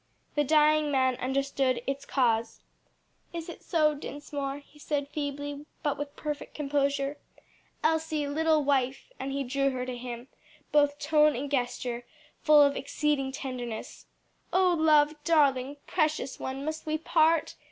[0.33, 2.61] The dying man understood its cause.
[3.33, 7.17] "Is it so, Dinsmore?" he said feebly, but with perfect composure.
[7.83, 10.27] "Elsie, little wife," and he drew her to him,
[10.71, 12.03] both tone and gesture
[12.41, 14.07] full of exceeding tenderness.
[14.51, 17.55] "O love, darling, precious one, must we part?